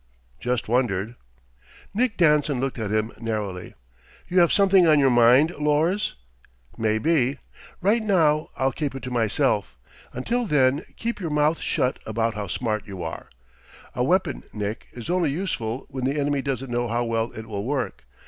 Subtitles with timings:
[0.39, 1.13] "Just wondered."
[1.93, 3.75] Nick Danson looked at him narrowly.
[4.27, 6.15] "You have something on your mind, Lors?"
[6.75, 7.37] "Maybe.
[7.81, 9.77] Right now, I'll keep it to myself.
[10.11, 13.29] Until then, keep your mouth shut about how smart you are.
[13.93, 17.63] A weapon, Nick, is only useful when the enemy doesn't know how well it will
[17.63, 18.05] work.